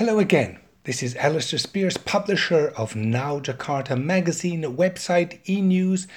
[0.00, 0.58] Hello again.
[0.84, 6.08] This is Alistair Speirs, publisher of Now Jakarta magazine, website, e news,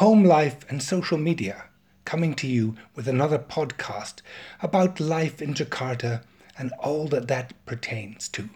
[0.00, 1.66] home life, and social media,
[2.04, 4.22] coming to you with another podcast
[4.60, 6.22] about life in Jakarta
[6.58, 8.50] and all that that pertains to.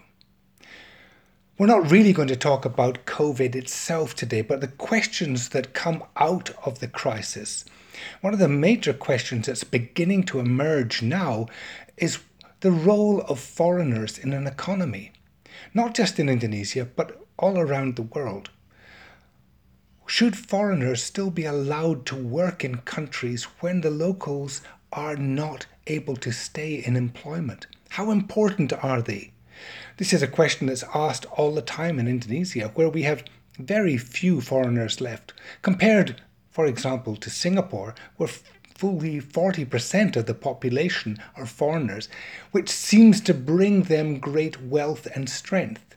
[1.56, 6.02] We're not really going to talk about COVID itself today, but the questions that come
[6.16, 7.64] out of the crisis.
[8.20, 11.46] One of the major questions that's beginning to emerge now
[11.96, 12.18] is
[12.62, 15.10] the role of foreigners in an economy,
[15.74, 18.50] not just in Indonesia, but all around the world.
[20.06, 24.62] Should foreigners still be allowed to work in countries when the locals
[24.92, 27.66] are not able to stay in employment?
[27.90, 29.32] How important are they?
[29.96, 33.24] This is a question that's asked all the time in Indonesia, where we have
[33.58, 36.22] very few foreigners left, compared,
[36.52, 38.30] for example, to Singapore, where
[38.82, 42.08] fully 40% of the population are foreigners,
[42.50, 45.94] which seems to bring them great wealth and strength.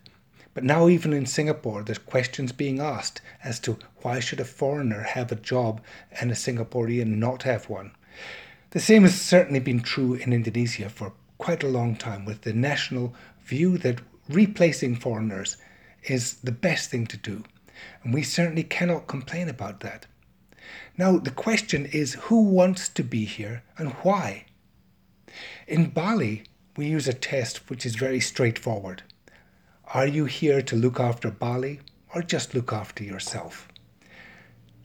[0.53, 5.01] But now, even in Singapore, there's questions being asked as to why should a foreigner
[5.01, 5.81] have a job
[6.21, 7.89] and a Singaporean not have one.
[8.69, 12.53] The same has certainly been true in Indonesia for quite a long time, with the
[12.53, 15.57] national view that replacing foreigners
[16.03, 17.45] is the best thing to do.
[18.03, 20.05] And we certainly cannot complain about that.
[20.97, 24.45] Now, the question is who wants to be here and why?
[25.67, 26.43] In Bali,
[26.77, 29.03] we use a test which is very straightforward.
[29.93, 31.81] Are you here to look after Bali
[32.13, 33.67] or just look after yourself?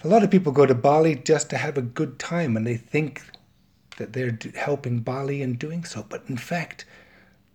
[0.02, 2.76] A lot of people go to Bali just to have a good time and they
[2.76, 3.22] think
[3.98, 6.04] that they're helping Bali in doing so.
[6.08, 6.86] But in fact,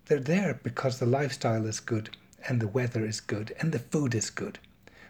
[0.05, 2.15] they're there because the lifestyle is good
[2.47, 4.59] and the weather is good and the food is good.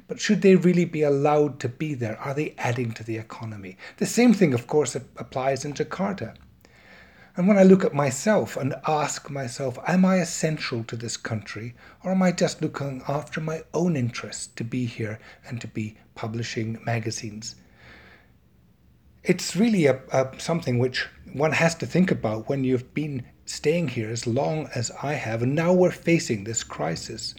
[0.08, 2.18] But should they really be allowed to be there?
[2.20, 3.78] Are they adding to the economy?
[3.98, 6.36] The same thing, of course, applies in Jakarta.
[7.38, 11.76] And when I look at myself and ask myself, am I essential to this country,
[12.04, 15.98] or am I just looking after my own interests to be here and to be
[16.14, 17.56] publishing magazines?
[19.24, 23.90] It's really a, a, something which one has to think about when you've been staying
[23.90, 27.36] here as long as I have, and now we're facing this crisis.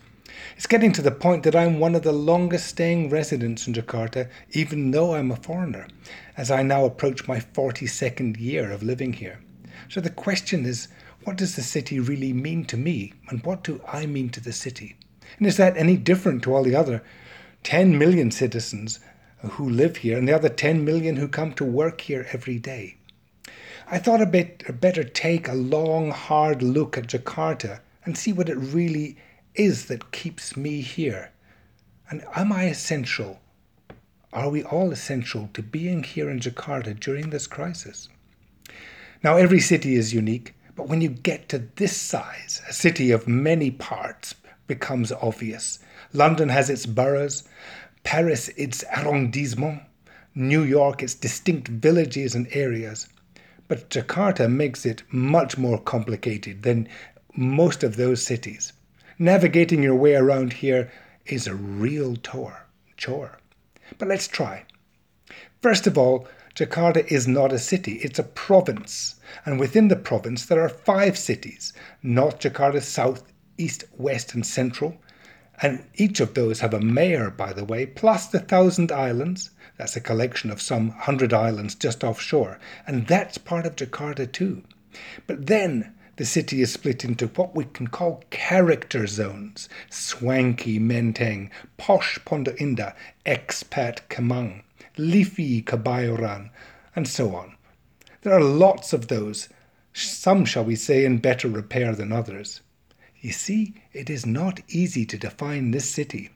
[0.56, 4.28] It's getting to the point that I'm one of the longest staying residents in Jakarta,
[4.52, 5.88] even though I'm a foreigner,
[6.36, 9.40] as I now approach my 42nd year of living here.
[9.88, 10.88] So the question is
[11.24, 14.52] what does the city really mean to me, and what do I mean to the
[14.52, 14.96] city?
[15.38, 17.02] And is that any different to all the other
[17.64, 19.00] 10 million citizens
[19.42, 22.96] who live here and the other 10 million who come to work here every day?
[23.88, 28.48] I thought a bit better take a long, hard look at Jakarta and see what
[28.48, 29.16] it really
[29.56, 31.32] is that keeps me here?
[32.10, 33.40] And am I essential?
[34.32, 38.08] Are we all essential to being here in Jakarta during this crisis?
[39.24, 43.26] Now, every city is unique, but when you get to this size, a city of
[43.26, 44.34] many parts
[44.66, 45.78] becomes obvious.
[46.12, 47.44] London has its boroughs,
[48.04, 49.86] Paris its arrondissements,
[50.34, 53.08] New York its distinct villages and areas.
[53.68, 56.88] But Jakarta makes it much more complicated than
[57.34, 58.72] most of those cities
[59.18, 60.90] navigating your way around here
[61.26, 62.66] is a real tour,
[62.96, 63.38] chore.
[63.98, 64.64] But let's try.
[65.62, 69.16] First of all, Jakarta is not a city, it's a province.
[69.44, 71.72] And within the province, there are five cities
[72.02, 73.24] North Jakarta, South,
[73.58, 74.96] East, West, and Central.
[75.60, 79.50] And each of those have a mayor, by the way, plus the Thousand Islands.
[79.78, 82.58] That's a collection of some hundred islands just offshore.
[82.86, 84.62] And that's part of Jakarta too.
[85.26, 91.50] But then the city is split into what we can call character zones swanky Menteng,
[91.76, 92.94] posh Pondok Indah,
[93.26, 94.62] expat Kemang,
[94.96, 96.50] leafy Kebayoran,
[96.94, 97.54] and so on.
[98.22, 99.48] There are lots of those,
[99.92, 102.60] some, shall we say, in better repair than others.
[103.20, 106.30] You see, it is not easy to define this city.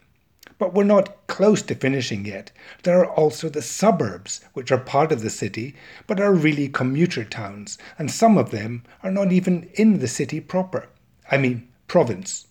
[0.60, 2.52] But we're not close to finishing yet.
[2.82, 5.74] There are also the suburbs, which are part of the city,
[6.06, 10.38] but are really commuter towns, and some of them are not even in the city
[10.38, 10.90] proper.
[11.30, 12.46] I mean, province.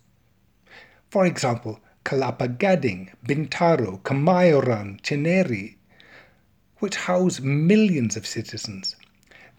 [1.11, 5.75] For example, Kelapa Gading, Bintaro, Kemayoran, Cinere,
[6.79, 8.95] which house millions of citizens.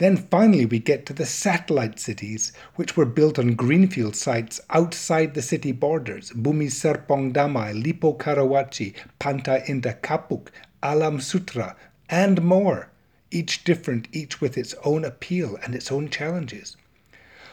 [0.01, 5.35] Then finally, we get to the satellite cities, which were built on greenfield sites outside
[5.35, 10.49] the city borders Bumi Serpong Damai, Lippo Karawaci, Pantai Indah Kapuk,
[10.83, 11.77] Alam Sutera,
[12.09, 12.89] and more,
[13.31, 16.79] each different, each with its own appeal and its own challenges.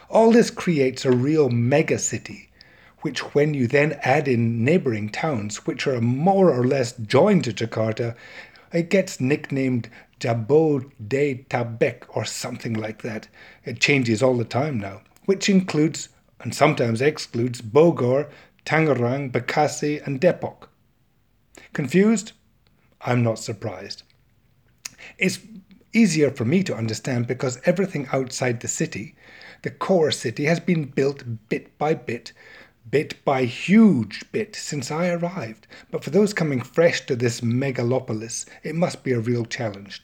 [0.08, 2.48] All this creates a real mega city,
[3.02, 7.52] which, when you then add in neighboring towns, which are more or less joined to
[7.52, 8.16] Jakarta,
[8.72, 9.88] it gets nicknamed
[10.20, 13.28] Jabo de Tabek or something like that.
[13.64, 16.08] It changes all the time now, which includes
[16.40, 18.28] and sometimes excludes Bogor,
[18.64, 20.68] Tangerang, Bekasi, and Depok.
[21.72, 22.32] Confused?
[23.00, 24.02] I'm not surprised.
[25.18, 25.40] It's
[25.92, 29.14] easier for me to understand because everything outside the city,
[29.62, 32.32] the core city, has been built bit by bit,
[32.90, 35.66] bit by huge bit since I arrived.
[35.90, 40.02] But for those coming fresh to this megalopolis, it must be a real challenge.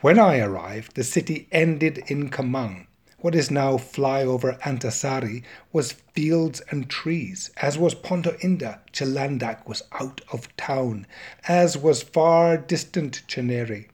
[0.00, 2.86] When I arrived, the city ended in Kemang.
[3.18, 8.80] What is now flyover Antasari was fields and trees, as was Pondok Indah.
[8.92, 11.06] Cilandak was out of town,
[11.48, 13.86] as was far distant Cinere.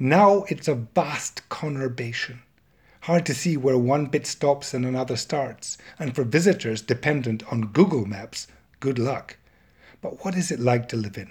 [0.00, 2.40] Now it's a vast conurbation.
[3.04, 7.66] Hard to see where one bit stops and another starts, and for visitors dependent on
[7.66, 8.46] Google Maps,
[8.80, 9.36] good luck.
[10.00, 11.30] But what is it like to live in?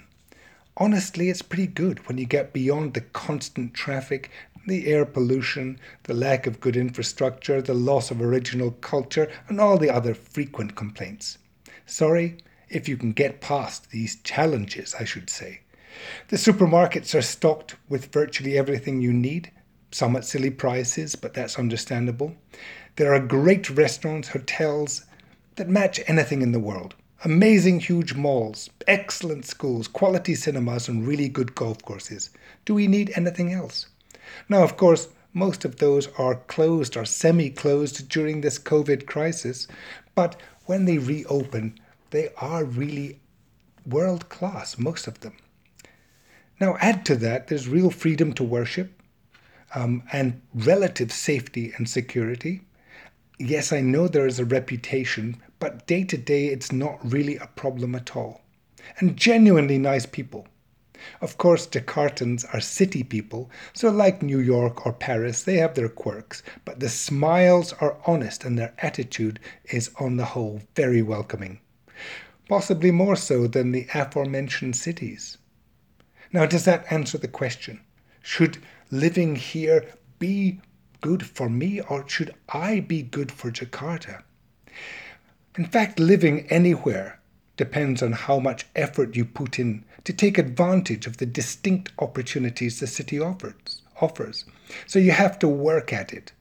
[0.76, 4.30] Honestly, it's pretty good when you get beyond the constant traffic,
[4.68, 9.76] the air pollution, the lack of good infrastructure, the loss of original culture, and all
[9.76, 11.38] the other frequent complaints.
[11.86, 12.36] Sorry
[12.68, 15.62] if you can get past these challenges, I should say.
[16.28, 19.50] The supermarkets are stocked with virtually everything you need,
[19.94, 22.34] some at silly prices, but that's understandable.
[22.96, 25.04] There are great restaurants, hotels
[25.54, 26.96] that match anything in the world.
[27.24, 32.30] Amazing huge malls, excellent schools, quality cinemas, and really good golf courses.
[32.64, 33.86] Do we need anything else?
[34.48, 39.68] Now, of course, most of those are closed or semi closed during this COVID crisis,
[40.16, 40.34] but
[40.66, 41.78] when they reopen,
[42.10, 43.20] they are really
[43.86, 45.36] world class, most of them.
[46.60, 49.00] Now, add to that, there's real freedom to worship
[49.74, 52.62] um, and relative safety and security.
[53.38, 57.48] Yes, I know there is a reputation, but day to day, it's not really a
[57.48, 58.42] problem at all.
[58.98, 60.46] And genuinely nice people.
[61.20, 65.88] Of course, Jakartans are city people, so like New York or Paris, they have their
[65.88, 71.60] quirks, but the smiles are honest and their attitude is, on the whole, very welcoming.
[72.48, 75.38] Possibly more so than the aforementioned cities.
[76.32, 77.80] Now, does that answer the question?
[78.22, 78.58] Should
[78.90, 79.86] living here
[80.18, 80.60] be
[81.00, 84.22] good for me or should I be good for Jakarta?
[85.56, 87.20] In fact, living anywhere
[87.56, 92.80] depends on how much effort you put in to take advantage of the distinct opportunities
[92.80, 93.82] the city offers.
[94.00, 94.44] offers.
[94.86, 96.32] So you have to work at it.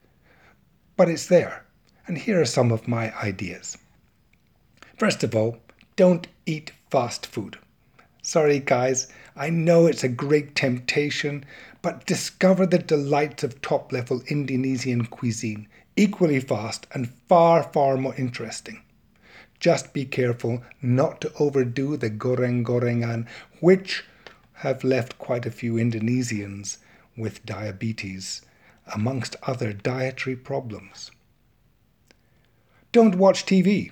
[0.97, 1.65] But it's there.
[2.07, 3.77] And here are some of my ideas.
[4.97, 5.57] First of all,
[5.95, 7.57] don't eat fast food.
[8.25, 11.43] Sorry, guys, I know it's a great temptation,
[11.81, 15.67] but discover the delights of top level Indonesian cuisine,
[15.97, 18.81] equally fast and far, far more interesting.
[19.59, 23.27] Just be careful not to overdo the goreng gorengan,
[23.59, 24.05] which
[24.53, 26.77] have left quite a few Indonesians
[27.17, 28.41] with diabetes,
[28.95, 31.11] amongst other dietary problems.
[32.93, 33.91] Don't watch TV.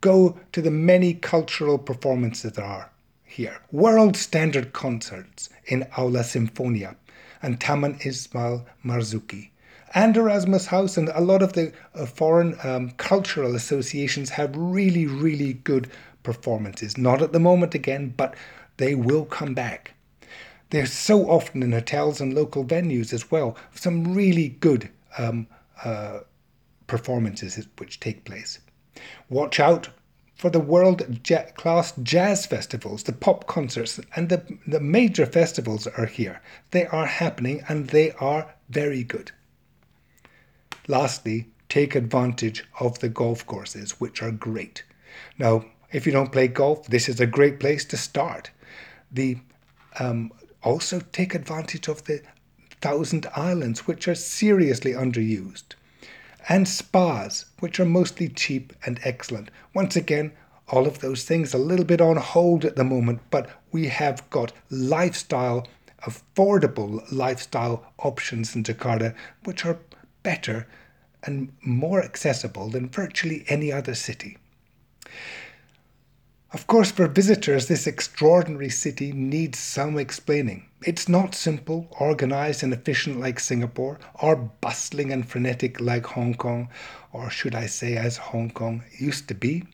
[0.00, 2.91] Go to the many cultural performances there are
[3.32, 3.58] here.
[3.72, 6.96] World standard concerts in Aula Simfonia
[7.40, 9.48] and Taman Ismail Marzuki.
[9.94, 15.06] And Erasmus House and a lot of the uh, foreign um, cultural associations have really,
[15.06, 15.90] really good
[16.22, 16.98] performances.
[16.98, 18.34] Not at the moment again, but
[18.76, 19.94] they will come back.
[20.70, 23.56] They're so often in hotels and local venues as well.
[23.74, 25.46] Some really good um,
[25.84, 26.20] uh,
[26.86, 28.58] performances which take place.
[29.28, 29.88] Watch out
[30.42, 31.20] for the world
[31.54, 36.42] class jazz festivals, the pop concerts, and the, the major festivals are here.
[36.72, 39.30] They are happening and they are very good.
[40.88, 44.82] Lastly, take advantage of the golf courses, which are great.
[45.38, 48.50] Now, if you don't play golf, this is a great place to start.
[49.12, 49.38] The
[50.00, 50.32] um,
[50.64, 52.20] also take advantage of the
[52.80, 55.76] Thousand Islands, which are seriously underused
[56.48, 59.50] and spas, which are mostly cheap and excellent.
[59.74, 60.32] Once again,
[60.68, 64.28] all of those things a little bit on hold at the moment, but we have
[64.30, 65.66] got lifestyle,
[66.02, 69.78] affordable lifestyle options in Jakarta, which are
[70.22, 70.66] better
[71.24, 74.38] and more accessible than virtually any other city.
[76.52, 80.68] Of course, for visitors, this extraordinary city needs some explaining.
[80.84, 86.70] It's not simple, organized, and efficient like Singapore, or bustling and frenetic like Hong Kong,
[87.12, 89.64] or should I say, as Hong Kong used to be.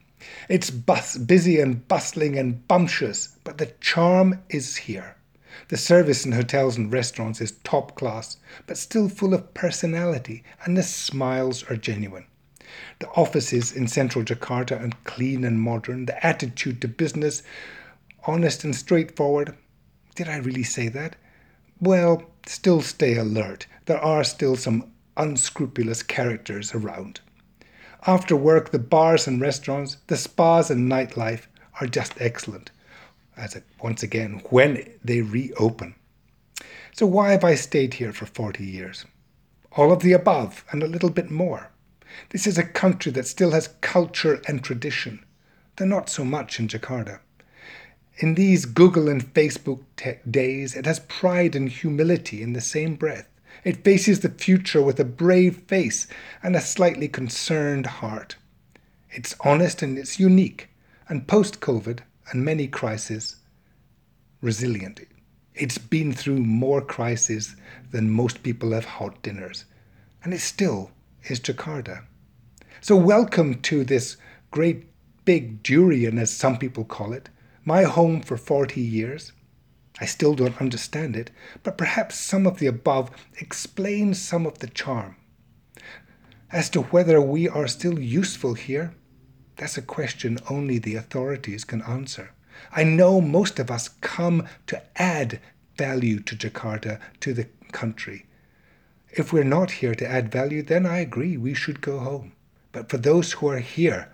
[0.48, 5.16] It's bus- busy and bustling and bumptious, but the charm is here.
[5.68, 8.36] The service in hotels and restaurants is top class,
[8.66, 12.26] but still full of personality, and the smiles are genuine.
[12.98, 17.42] The offices in central Jakarta are clean and modern, the attitude to business
[18.24, 19.54] honest and straightforward.
[20.18, 21.14] Did I really say that?
[21.80, 23.68] Well, still stay alert.
[23.84, 27.20] There are still some unscrupulous characters around.
[28.04, 31.42] After work, the bars and restaurants, the spas and nightlife
[31.80, 32.72] are just excellent.
[33.36, 35.94] As it, once again, when they reopen.
[36.96, 39.04] So why have I stayed here for 40 years?
[39.70, 41.70] All of the above and a little bit more.
[42.30, 45.24] This is a country that still has culture and tradition.
[45.76, 47.20] They're not so much in Jakarta.
[48.20, 49.84] In these Google and Facebook
[50.28, 53.28] days, it has pride and humility in the same breath.
[53.62, 56.08] It faces the future with a brave face
[56.42, 58.34] and a slightly concerned heart.
[59.12, 60.68] It's honest and it's unique,
[61.08, 62.00] and post COVID
[62.32, 63.36] and many crises,
[64.40, 65.00] resilient.
[65.54, 67.54] It's been through more crises
[67.92, 69.64] than most people have hot dinners,
[70.24, 70.90] and it still
[71.28, 72.02] is Jakarta.
[72.80, 74.16] So, welcome to this
[74.50, 74.86] great
[75.24, 77.28] big durian, as some people call it,
[77.68, 79.32] my home for 40 years.
[80.00, 81.30] I still don't understand it,
[81.62, 85.16] but perhaps some of the above explains some of the charm.
[86.50, 88.94] As to whether we are still useful here,
[89.56, 92.30] that's a question only the authorities can answer.
[92.72, 95.38] I know most of us come to add
[95.76, 98.24] value to Jakarta, to the country.
[99.10, 102.32] If we're not here to add value, then I agree we should go home.
[102.72, 104.08] But for those who are here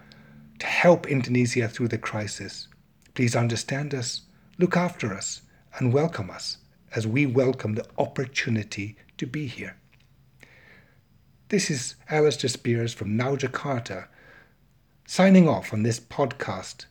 [0.58, 2.66] to help Indonesia through the crisis,
[3.14, 4.22] Please understand us,
[4.58, 5.42] look after us,
[5.78, 6.58] and welcome us
[6.96, 9.76] as we welcome the opportunity to be here.
[11.48, 14.08] This is Alistair Speirs from Now Jakarta,
[15.06, 16.86] signing off on this podcast,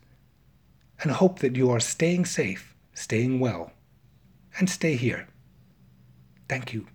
[1.02, 3.74] and hope that you are staying safe, staying well,
[4.58, 5.28] and stay here.
[6.48, 6.88] Thank you.